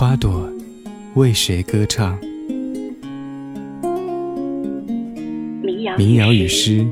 [0.00, 0.50] 花朵
[1.14, 2.18] 为谁歌唱？
[5.98, 6.88] 民谣与诗，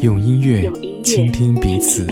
[0.00, 0.68] 用音乐
[1.04, 2.04] 倾听彼此。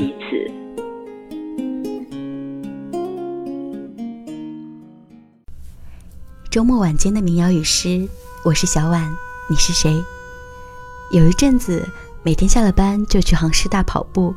[6.48, 8.08] 周末晚间的民谣与诗，
[8.44, 9.04] 我是小婉，
[9.50, 9.92] 你是谁？
[11.10, 11.84] 有一阵子，
[12.22, 14.32] 每天下了班就去杭师大跑步。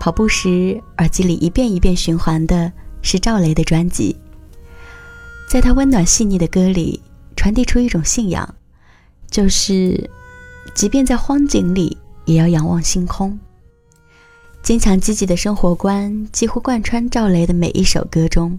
[0.00, 4.16] 跑步时，耳机里一遍一遍循环的是赵雷的专辑。
[5.50, 7.02] 在他温暖细腻的歌里，
[7.34, 8.54] 传递出一种信仰，
[9.28, 10.08] 就是，
[10.76, 13.36] 即便在荒井里，也要仰望星空。
[14.62, 18.56] 坚强积极的生活观几乎贯穿赵雷的每一首歌中。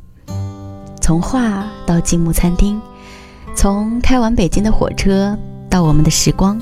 [1.00, 2.82] 从画到静木餐厅，
[3.56, 5.40] 从开往北京的火车
[5.70, 6.62] 到我们的时光，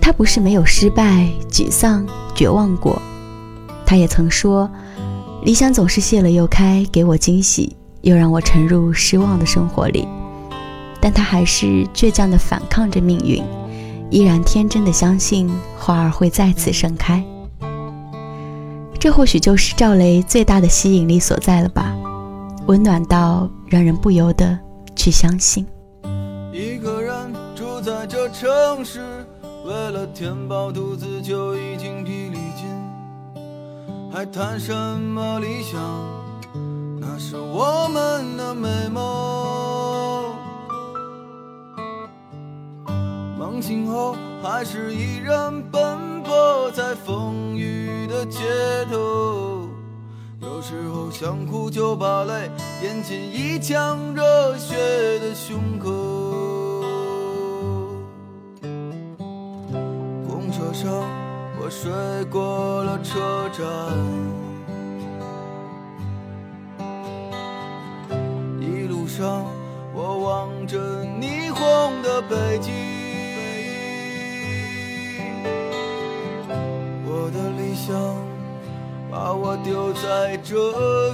[0.00, 3.00] 他不是没有失败、沮丧、绝望过。
[3.86, 4.68] 他也曾说，
[5.44, 7.76] 理想总是谢了又开，给我惊喜，
[8.08, 10.08] 又让我沉入失望的生活里。
[11.00, 13.44] 但他还是倔强地反抗着命运，
[14.10, 17.24] 依然天真地相信花儿会再次盛开。
[18.98, 21.94] 这或许就是赵雷最大的吸引力所在了吧。
[22.66, 24.58] 温暖到让人不由得
[24.96, 25.64] 去相信。
[26.52, 29.24] 一个人住在这城市，
[29.64, 32.66] 为了填饱肚子就已经疲力尽，
[34.12, 36.17] 还谈什么理想？
[37.00, 40.34] 那是我们的美梦。
[43.38, 48.40] 梦醒后，还是依然奔波在风雨的街
[48.90, 49.68] 头。
[50.40, 52.50] 有时候想哭就把泪
[52.82, 54.76] 咽进一腔热血
[55.20, 55.90] 的胸口。
[60.28, 60.90] 公车上
[61.60, 61.90] 我睡
[62.30, 63.66] 过了车站，
[80.42, 80.54] 这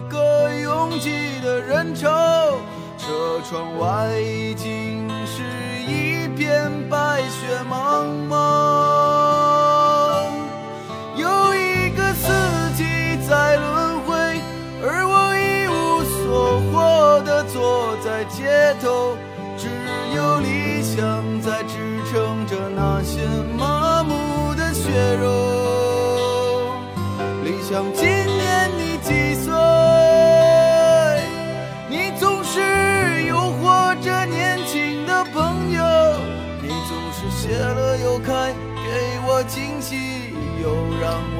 [0.09, 2.11] 个拥挤的人潮，
[2.99, 4.74] 车窗外已经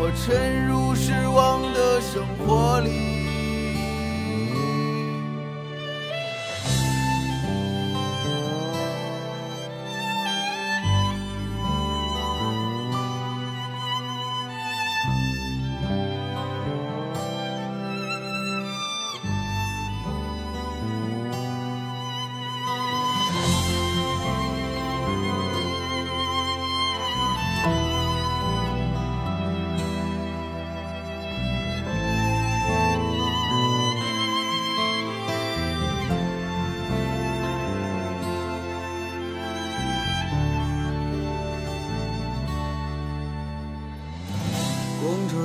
[0.05, 3.14] 我沉入失望的生活里。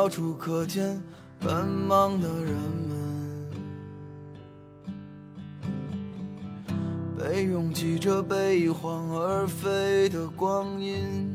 [0.00, 0.98] 到处可见
[1.38, 2.54] 奔忙的人
[2.88, 3.50] 们。
[7.18, 11.28] 被拥挤着悲欢而飞的光阴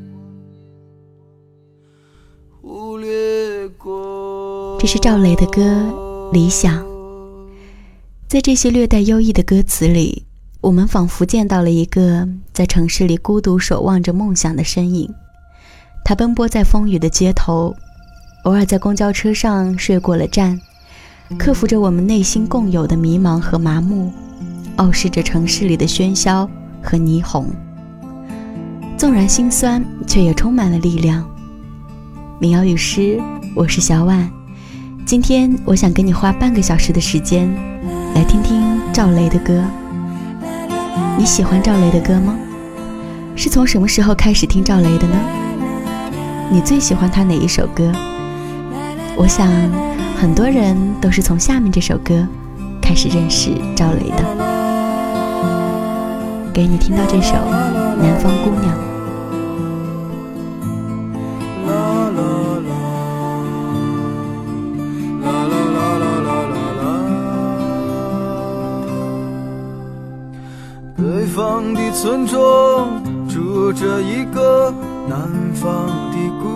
[2.60, 4.76] 忽略过。
[4.80, 5.62] 这是赵雷的歌
[6.32, 6.84] 《理想》。
[8.26, 10.24] 在这些略带忧郁的歌词里，
[10.60, 15.14] 我们仿佛见到了一个在城市里孤独守望着梦想的身影。
[16.04, 17.76] 他奔波在风雨的街头，
[18.46, 20.60] 偶尔在公交车上睡过了站，
[21.36, 24.12] 克服着我们内心共有的迷茫和麻木，
[24.76, 26.48] 傲视着城市里的喧嚣
[26.80, 27.48] 和霓虹。
[28.96, 31.28] 纵然心酸，却也充满了力量。
[32.38, 33.20] 民谣与诗，
[33.56, 34.30] 我是小婉。
[35.04, 37.52] 今天我想跟你花半个小时的时间，
[38.14, 39.60] 来听听赵雷的歌。
[41.18, 42.36] 你喜欢赵雷的歌吗？
[43.34, 45.18] 是从什么时候开始听赵雷的呢？
[46.48, 47.92] 你最喜欢他哪一首歌？
[49.16, 49.48] 我想
[50.16, 52.26] 很多人都是从下面这首歌
[52.82, 54.46] 开始认识赵雷的。
[56.52, 57.34] 给你听到这首
[58.00, 58.74] 《南方姑娘》。
[70.96, 74.72] 北方的村庄住着一个
[75.06, 76.55] 南方的姑娘，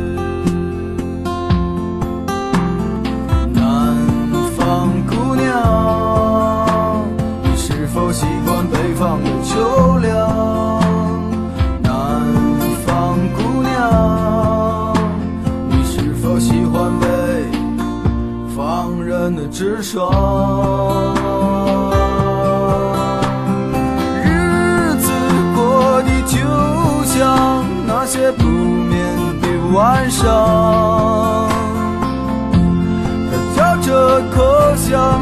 [7.43, 10.11] 你是否习惯北方的秋凉？
[11.81, 11.91] 南
[12.85, 14.93] 方姑娘，
[15.69, 17.07] 你是否喜欢北
[18.55, 20.11] 方人的直爽？
[24.23, 25.11] 日子
[25.55, 26.37] 过得就
[27.05, 28.99] 像那些不眠
[29.41, 31.49] 的晚上，
[33.25, 35.21] 他嚼着口香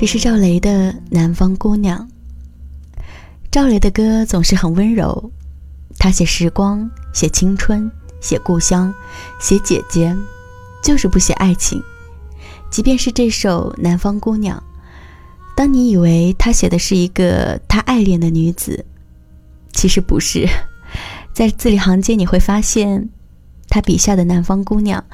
[0.00, 2.08] 这是赵雷的《南方姑娘》。
[3.50, 5.30] 赵雷的歌总是很温柔，
[5.98, 8.94] 他写时光，写青春，写故乡，
[9.38, 10.16] 写姐姐，
[10.82, 11.82] 就是不写爱情。
[12.70, 14.56] 即便是这首《南方姑娘》，
[15.54, 18.82] 当你以为他写的是一个他爱恋的女子，
[19.74, 20.48] 其实不是。
[21.34, 23.06] 在字里行间你会发现，
[23.68, 25.04] 他笔下的南方姑娘，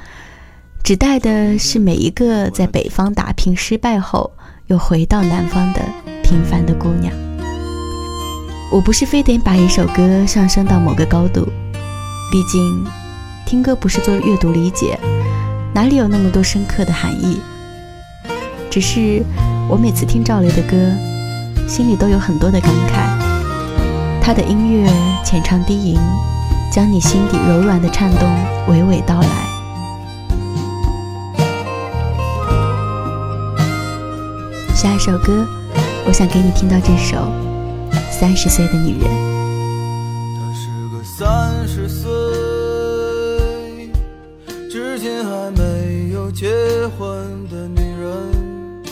[0.85, 4.31] 指代的是每一个在北方打拼失败后。
[4.69, 5.81] 又回到南方的
[6.23, 7.13] 平凡的姑娘。
[8.73, 11.47] 我不是非得把一首歌上升到某个高度，
[12.33, 12.85] 毕竟
[13.47, 14.99] 听歌不是做阅读理解，
[15.73, 17.41] 哪里有那么多深刻的含义？
[18.69, 19.23] 只是
[19.69, 20.77] 我每次听赵雷的歌，
[21.69, 23.25] 心里都有很多的感慨。
[24.21, 24.91] 他的音乐
[25.25, 25.97] 浅唱低吟，
[26.73, 28.29] 将你心底柔软的颤动
[28.69, 29.56] 娓娓道来。
[34.76, 35.49] 下一首歌，
[36.06, 37.16] 我想给你听到这首
[38.11, 39.11] 《三十岁的女人》。
[40.38, 42.11] 她是个三十岁，
[44.71, 46.50] 至今还没有结
[46.99, 47.09] 婚
[47.49, 48.85] 的女人。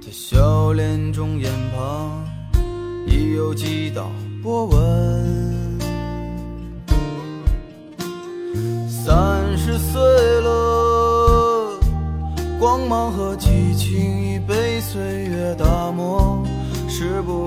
[0.00, 2.24] 她笑脸中眼旁
[3.08, 4.08] 已有几道
[4.40, 5.27] 波纹。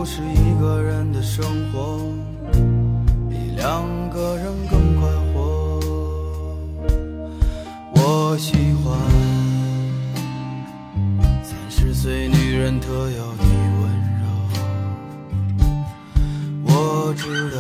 [0.01, 2.00] 不是一个人的生活
[3.29, 5.79] 比两个人更快活？
[7.93, 8.98] 我喜欢
[11.43, 13.43] 三十岁女人特有的
[13.77, 13.91] 温
[14.24, 14.25] 柔。
[16.63, 17.60] 我知道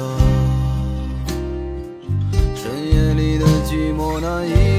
[2.55, 4.70] 深夜里的寂寞难以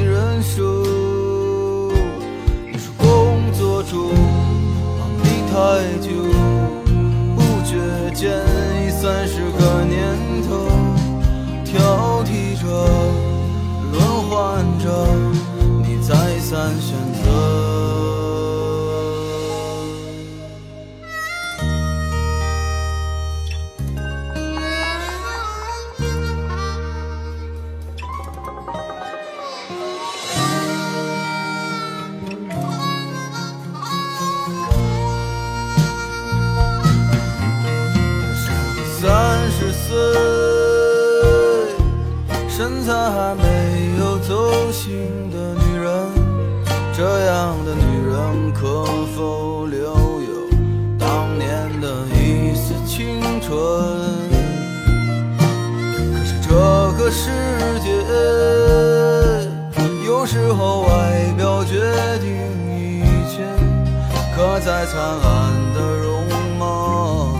[64.60, 66.26] 再灿烂的容
[66.58, 67.38] 貌。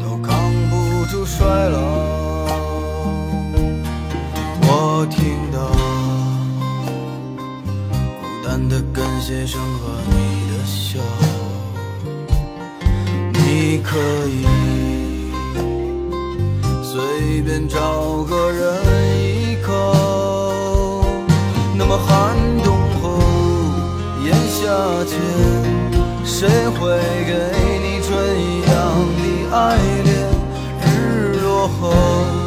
[0.00, 0.30] 都扛
[0.70, 1.78] 不住衰老。
[4.64, 5.58] 我听到
[8.22, 10.12] 孤单的跟鞋声和你
[10.50, 10.98] 的笑，
[13.32, 13.98] 你可
[14.28, 14.46] 以
[16.82, 18.82] 随便找个人
[19.20, 19.70] 依靠，
[21.76, 23.18] 那么寒冬和
[25.04, 25.18] 间，
[26.42, 28.72] 谁会给你春一样
[29.14, 30.10] 的爱恋？
[30.80, 32.41] 日落后。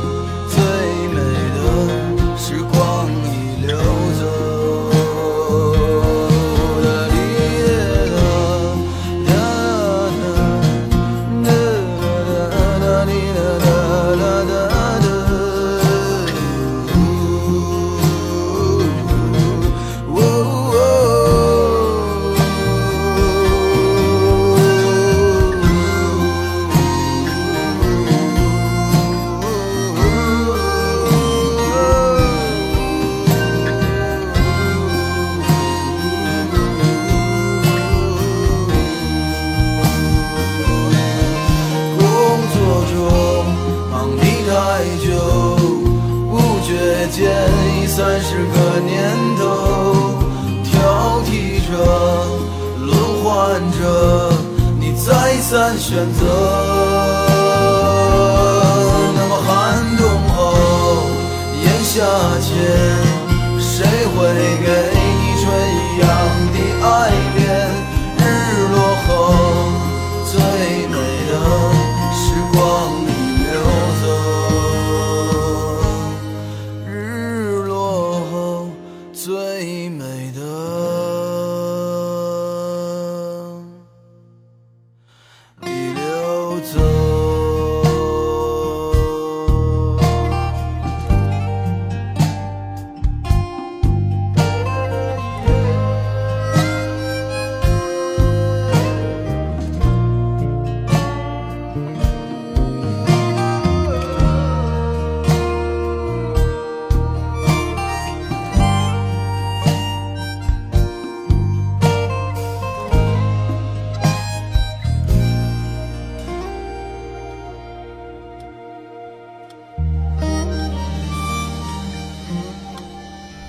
[55.87, 56.34] 选择。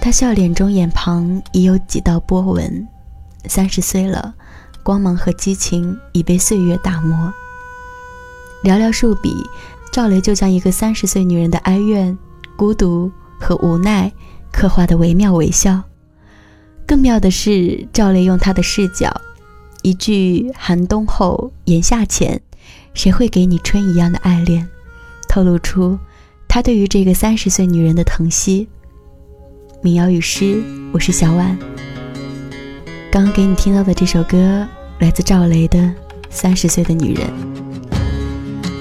[0.07, 2.87] 他笑脸中眼旁已有几道波纹，
[3.47, 4.33] 三十岁了，
[4.85, 7.35] 光芒和激情已被岁月打磨。
[8.63, 9.35] 寥寥数笔，
[9.91, 12.17] 赵雷就将一个三十岁女人的哀怨、
[12.55, 14.13] 孤独和无奈
[14.53, 15.83] 刻画的惟妙惟肖。
[16.87, 19.13] 更妙的是，赵雷用他的视角，
[19.83, 22.41] 一句“寒冬后，炎夏前，
[22.95, 24.69] 谁会给你春一样的爱恋”，
[25.29, 25.99] 透露出
[26.47, 28.69] 他对于这个三十岁女人的疼惜。
[29.83, 31.57] 民谣与诗，我是小婉。
[33.13, 34.67] 刚刚给你听到的这首歌
[35.01, 35.79] 来自赵雷的
[36.31, 37.27] 《三十岁的女人》。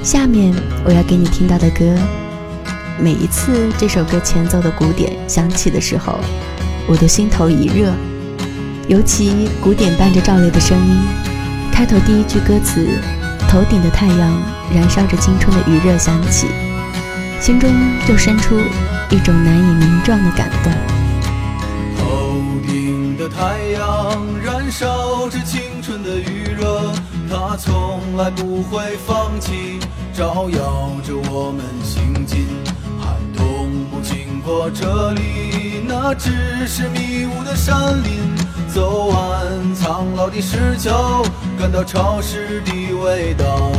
[0.04, 0.54] 下面
[0.86, 1.96] 我要给你听到的歌，
[3.00, 6.18] 每一次这首歌前奏的鼓点响起的时候，
[6.88, 7.94] 我都心头一热。
[8.88, 10.98] 尤其鼓点伴着赵雷的声音，
[11.72, 12.88] 开头第一句歌词
[13.50, 14.42] “头顶的太阳
[14.74, 16.48] 燃烧着青春的余热”响起，
[17.42, 17.70] 心中
[18.08, 18.56] 就生出
[19.10, 20.72] 一种难以名状的感动。
[21.98, 26.92] 头顶的太阳燃烧着青春的余热，
[27.30, 29.80] 它从来不会放弃，
[30.14, 32.48] 照耀着我们行进。
[33.00, 38.36] 寒冬不经过这里，那只是迷雾的山林。
[38.74, 41.24] 走完苍老的石桥，
[41.58, 43.72] 感到潮湿的味道。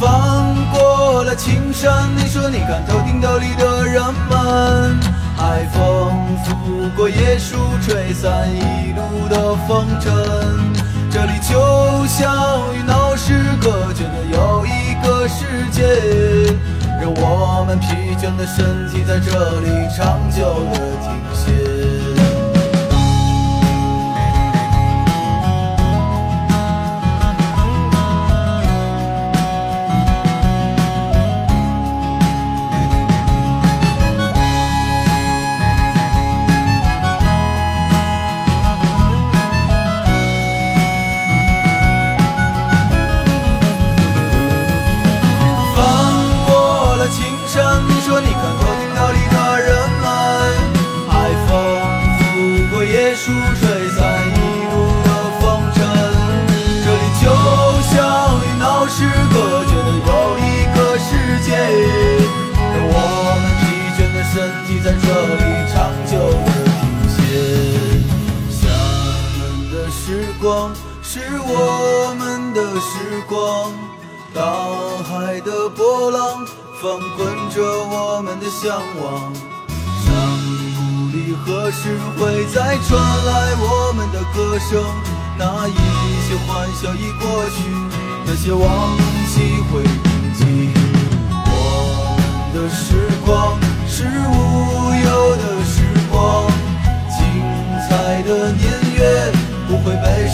[0.00, 4.96] 翻过了青山，你说你看头顶斗笠的人们。
[5.36, 10.12] 海风拂过椰树，吹散一路的风尘。
[11.10, 15.82] 这里就像与闹市隔绝的又一个世界，
[17.00, 21.77] 让我们疲倦的身体在这里长久的停歇。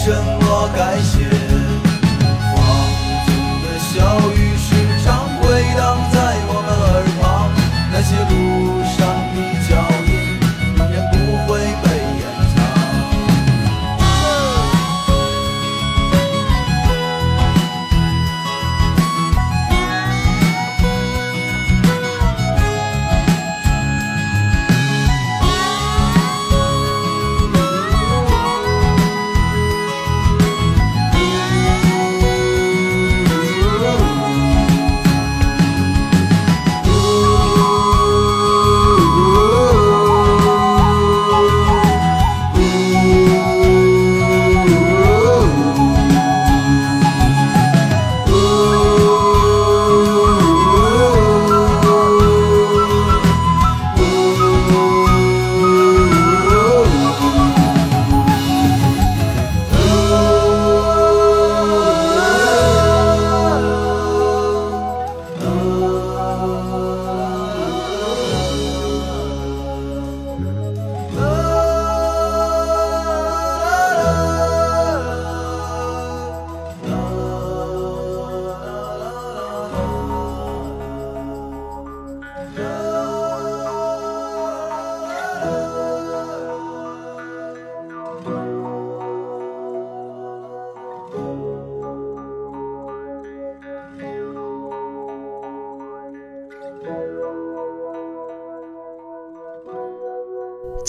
[0.04, 1.33] 什么改写。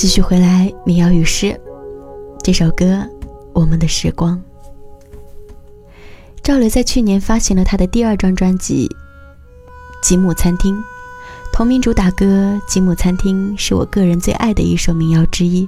[0.06, 1.60] 继续回来，民谣与诗
[2.44, 2.86] 这首歌
[3.54, 4.38] 《我们的时光》。
[6.44, 8.88] 赵雷在去年发行了他的第二张专辑
[10.08, 10.78] 《吉姆餐厅》，
[11.52, 15.68] 同名主打歌《吉姆餐厅》是我个人最爱的一首民谣之一。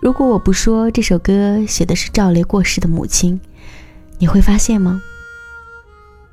[0.00, 3.38] 如果我不说这首歌写的是赵雷过世的母亲，
[4.16, 5.02] 你会发现吗？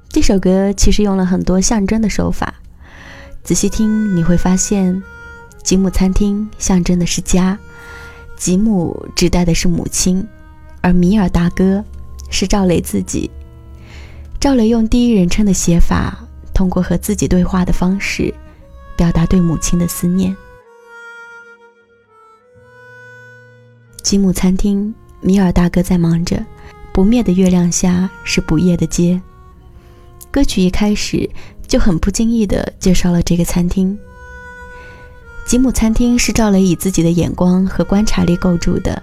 [0.08, 2.53] 这首歌其实用了很多象征的手法，
[3.43, 5.03] 仔细听你会发现。
[5.65, 7.58] 吉姆餐厅象征的是家，
[8.38, 10.23] 吉姆指代的是母亲，
[10.80, 11.84] 而米尔大哥
[12.30, 13.30] 是赵雷自己。
[14.39, 16.23] 赵雷用第一人称的写法，
[16.54, 18.32] 通过和自己对话的方式，
[18.95, 20.38] 表达对母亲的思念。
[24.04, 26.45] 吉姆餐厅，米尔大哥在忙着，
[26.93, 29.19] 不灭的月亮下是不夜的街。
[30.30, 31.28] 歌曲一开始
[31.67, 33.97] 就很不经意地介绍了这个餐厅。
[35.45, 39.01] 吉姆餐厅是赵雷以自己的眼光和观察力构筑的，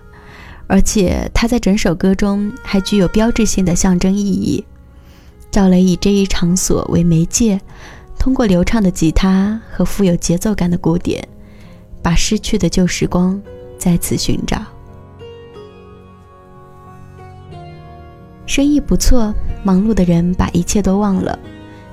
[0.67, 4.65] 而且他在整首歌中还具有标志性的象征意义。
[5.53, 7.61] 赵雷以这一场所为媒介，
[8.19, 11.27] 通过流畅的吉他和富有节奏感的鼓点，
[12.03, 13.41] 把失去的旧时光
[13.79, 14.61] 再次寻找。
[18.47, 21.39] 生意不错，忙碌的人把一切都忘了，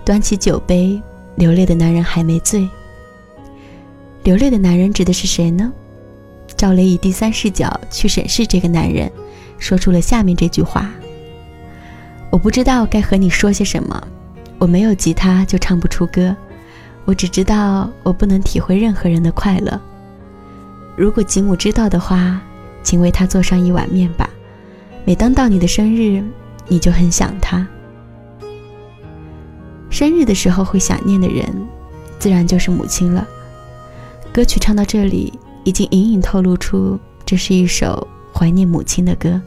[0.03, 0.99] 端起酒杯，
[1.35, 2.67] 流泪的男人还没醉。
[4.23, 5.71] 流泪的男人指的是谁呢？
[6.57, 9.09] 赵雷以第三视角去审视这个男人，
[9.57, 10.91] 说出了下面这句话
[12.29, 14.07] ：“我不知道该和你说些什么，
[14.57, 16.35] 我没有吉他就唱不出歌，
[17.05, 19.79] 我只知道我不能体会任何人的快乐。
[20.97, 22.41] 如果吉姆知道的话，
[22.83, 24.29] 请为他做上一碗面吧。
[25.05, 26.21] 每当到你的生日，
[26.67, 27.65] 你就很想他。
[29.89, 31.45] 生日的时候会想念的人，
[32.19, 33.25] 自然就是母亲了。”
[34.39, 35.33] 歌曲唱到这里，
[35.65, 39.41] 已经隐隐透露出这是一首怀念母亲的歌。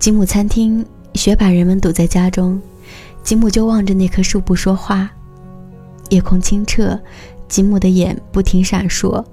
[0.00, 0.84] 吉姆餐厅，
[1.14, 2.60] 雪把人们堵在家中，
[3.22, 5.08] 吉姆就望着那棵树不说话。
[6.10, 7.00] 夜空清澈，
[7.46, 9.24] 吉姆的眼不停闪烁。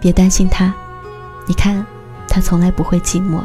[0.00, 0.72] 别担心他，
[1.48, 1.84] 你看，
[2.28, 3.40] 他从来不会寂寞。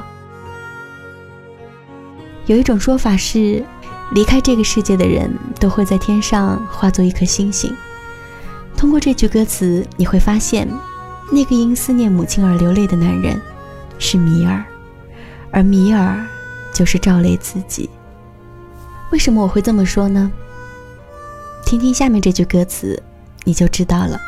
[2.45, 3.65] 有一种说法是。
[4.11, 7.75] 离开这个世界的人都会在天上化作一颗星星。
[8.77, 10.67] 通过这句歌词，你会发现，
[11.31, 13.39] 那个因思念母亲而流泪的男人
[13.97, 14.63] 是米尔，
[15.51, 16.23] 而米尔
[16.73, 17.89] 就是赵雷自己。
[19.11, 20.31] 为什么我会这么说呢？
[21.65, 23.01] 听听下面这句歌词，
[23.43, 24.19] 你就知道了。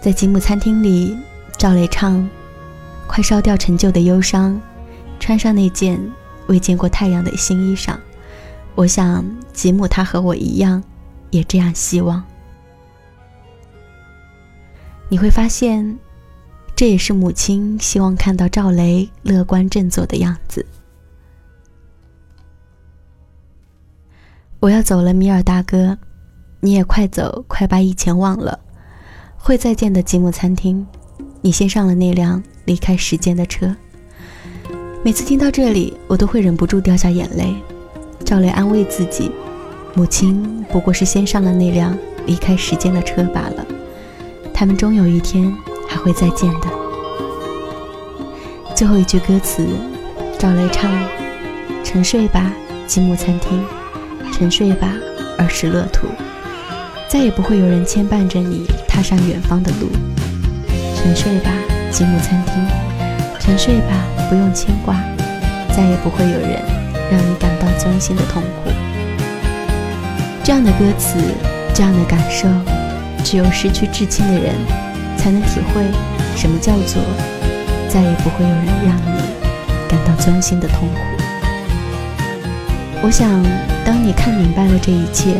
[0.00, 1.16] 在吉姆餐厅里，
[1.58, 2.28] 赵雷唱
[3.06, 4.60] ：“快烧掉陈旧的忧伤，
[5.20, 6.00] 穿上那件。”
[6.52, 7.96] 未见过太阳的新衣裳，
[8.74, 10.84] 我想吉姆他和我一样，
[11.30, 12.22] 也这样希望。
[15.08, 15.98] 你会发现，
[16.76, 20.66] 这也是母亲希望看到赵雷乐观振作的样子。
[24.60, 25.96] 我要走了，米尔大哥，
[26.60, 28.60] 你也快走，快把以前忘了。
[29.38, 30.86] 会再见的吉姆餐厅，
[31.40, 33.74] 你先上了那辆离开时间的车。
[35.04, 37.56] 每次听到这里，我都会忍不住掉下眼泪。
[38.24, 39.32] 赵雷安慰自己，
[39.94, 43.66] 母亲不过是先上了那辆离开时间的车罢了。
[44.54, 45.52] 他们终有一天
[45.88, 46.68] 还会再见的。
[48.76, 49.66] 最后一句歌词，
[50.38, 50.88] 赵雷唱
[51.82, 52.52] ：“沉睡吧，
[52.86, 53.60] 积木餐厅。”
[54.32, 54.94] 沉睡吧，
[55.36, 56.06] 儿时乐土，
[57.08, 59.88] 再也不会有人牵绊着你踏上远方的路。
[60.94, 61.50] 沉睡吧，
[61.90, 62.81] 积木餐厅。
[63.52, 63.92] 沉睡吧，
[64.30, 64.94] 不用牵挂，
[65.76, 66.58] 再也不会有人
[67.10, 68.70] 让你感到钻心的痛苦。
[70.42, 71.18] 这样的歌词，
[71.74, 72.48] 这样的感受，
[73.22, 74.54] 只有失去至亲的人
[75.18, 75.82] 才能体会
[76.34, 77.02] 什么叫做
[77.90, 79.20] 再也不会有人让你
[79.86, 81.00] 感到钻心的痛苦。
[83.02, 83.28] 我想，
[83.84, 85.34] 当你看明白了这一切，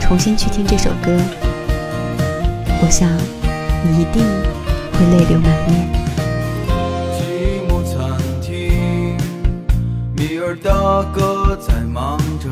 [0.00, 1.20] 重新去听这首歌，
[2.80, 3.10] 我想
[3.84, 4.24] 你一定
[4.94, 6.01] 会泪流满面。
[10.62, 12.48] 大哥在忙着。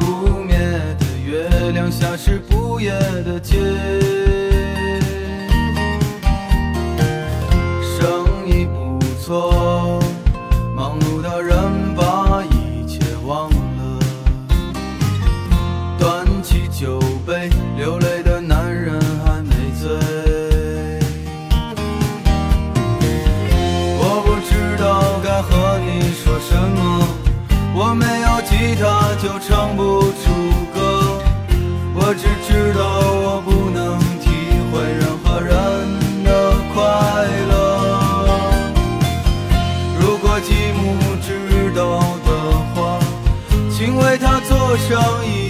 [0.00, 0.56] 不灭
[0.98, 2.90] 的月亮下是不夜
[3.24, 3.58] 的街，
[44.76, 45.43] 声音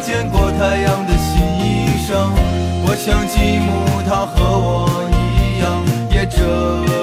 [0.00, 2.30] 见过太阳的新衣裳。
[2.82, 6.99] 我想吉姆他和我一样，也这。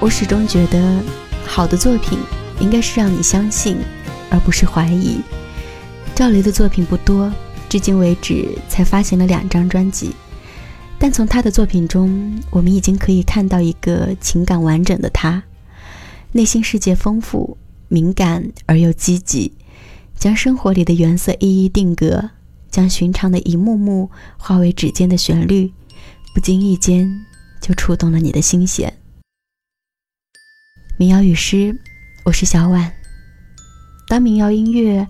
[0.00, 1.02] 我始终觉得，
[1.44, 2.18] 好的作品
[2.58, 3.76] 应该是让你相信，
[4.30, 5.20] 而不是怀疑。
[6.14, 7.30] 赵雷的作品不多，
[7.68, 10.14] 至今为止才发行了两张专辑，
[10.98, 15.42] 但从他的作品中，我们已经可以看到一个情感完整的他，
[16.32, 17.58] 内心世界丰富、
[17.88, 19.52] 敏感而又积极，
[20.16, 22.30] 将生活里的原色一一定格，
[22.70, 25.70] 将寻常的一幕幕化为指尖的旋律，
[26.34, 27.06] 不经意间
[27.60, 28.90] 就触动了你的心弦。
[31.00, 31.74] 民谣与诗，
[32.24, 32.92] 我是小婉。
[34.06, 35.08] 当民谣音乐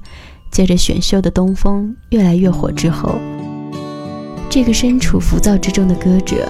[0.53, 3.19] 借着选秀的东风越来越火之后，
[4.49, 6.49] 这个身处浮躁之中的歌者，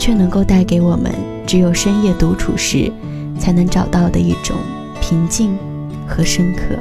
[0.00, 1.12] 却能够带给我们
[1.46, 2.92] 只有深夜独处时
[3.38, 4.56] 才能找到的一种
[5.00, 5.56] 平静
[6.04, 6.76] 和深刻。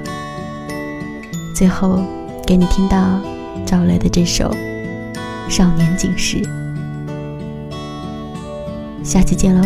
[1.53, 2.03] 最后，
[2.47, 3.21] 给你听到
[3.63, 4.49] 赵雷的这首
[5.47, 6.37] 《少年锦时》。
[9.03, 9.61] 下期见喽，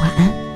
[0.00, 0.47] 晚安。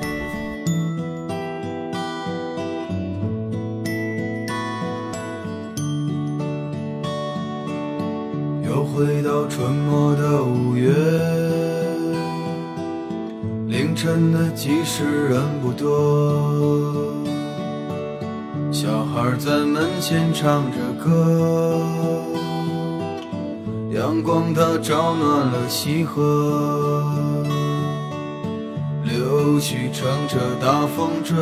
[14.65, 17.13] 其实人不多，
[18.71, 21.81] 小孩在门前唱着歌，
[23.91, 27.03] 阳光它照暖了溪河，
[29.03, 31.35] 柳絮乘着大风追，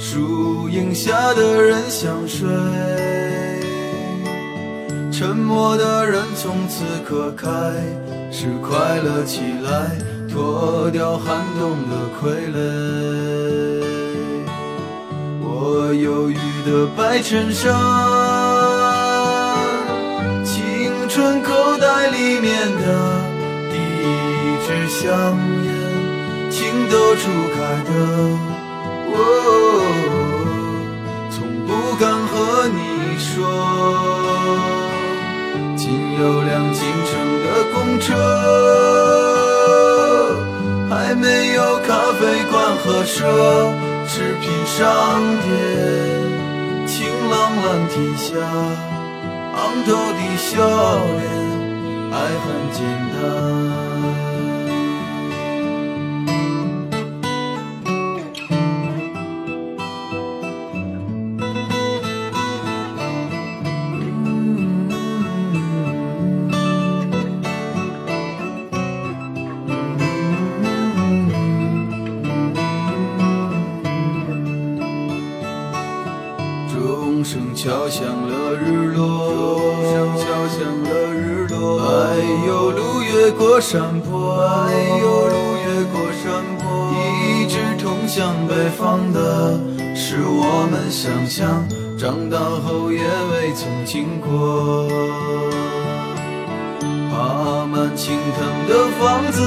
[0.00, 2.48] 树荫下的人想睡。
[5.12, 7.46] 沉默的人从此刻开
[8.32, 9.90] 始快乐起来，
[10.36, 12.60] 脱掉寒冬的傀儡。
[15.40, 17.72] 我忧郁的白衬衫，
[20.44, 22.84] 青春口袋里面的
[23.72, 24.04] 第一
[24.66, 25.08] 支香
[25.64, 25.68] 烟，
[26.50, 27.22] 情窦初
[27.54, 27.56] 开
[27.88, 27.90] 的
[29.08, 29.16] 我，
[31.30, 32.78] 从不敢和你
[33.18, 33.32] 说。
[35.78, 35.88] 仅
[36.20, 37.10] 有辆进城
[37.42, 38.12] 的公车，
[41.20, 43.24] 没有咖啡馆和奢
[44.06, 44.76] 侈品商
[45.42, 45.46] 店。
[46.86, 46.94] 晴
[47.30, 48.28] 朗蓝天下，
[49.56, 50.54] 昂头的笑
[51.18, 51.24] 脸，
[52.12, 52.78] 爱很简
[53.12, 54.25] 单。
[93.86, 94.86] 经过。
[97.08, 99.40] 爬满青藤的房子，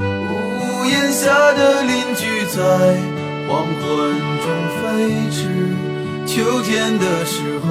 [0.00, 2.58] 屋檐下的邻居在。
[3.48, 3.76] 黄昏
[4.40, 4.44] 中
[4.78, 4.80] 飞
[5.30, 5.36] 驰，
[6.26, 7.34] 秋天的时
[7.66, 7.68] 候，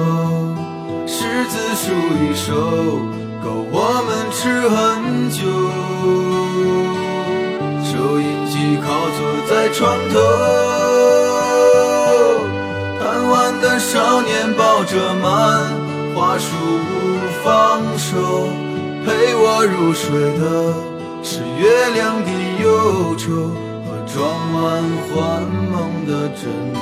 [1.08, 1.84] 柿子树
[2.22, 2.54] 一熟，
[3.42, 4.70] 够我们吃很
[5.28, 5.38] 久。
[7.82, 8.86] 收音机靠
[9.18, 9.20] 坐
[9.50, 9.80] 在床
[10.12, 10.14] 头，
[13.62, 15.70] 的少年抱着漫
[16.14, 18.48] 画书不放手，
[19.06, 20.74] 陪我入睡的
[21.22, 22.28] 是月亮的
[22.62, 23.30] 忧愁
[23.86, 23.88] 和。
[24.14, 24.18] 装
[24.50, 24.60] 满
[25.08, 25.40] 幻
[25.70, 25.72] 梦
[26.06, 26.42] 的枕
[26.74, 26.78] 头，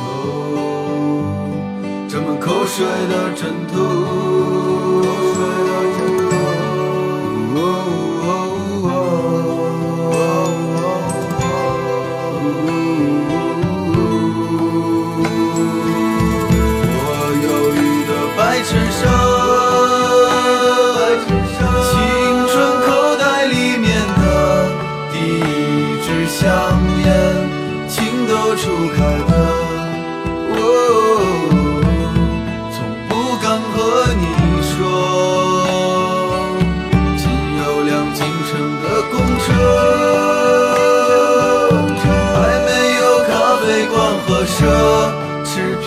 [2.09, 3.75] 沾满口水的枕头。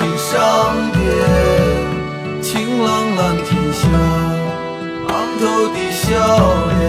[0.04, 1.02] 侈品商店，
[2.42, 3.88] 晴朗蓝天下，
[5.08, 6.10] 昂头的笑
[6.68, 6.82] 脸，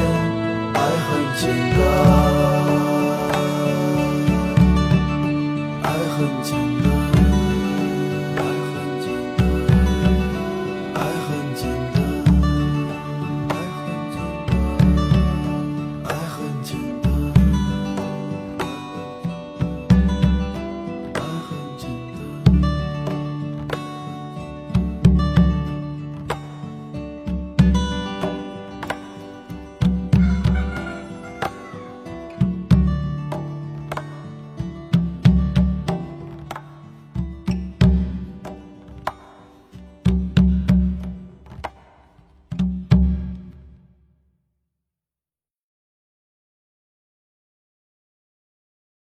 [0.74, 1.08] 爱很
[1.38, 1.42] 简
[1.78, 2.13] 单。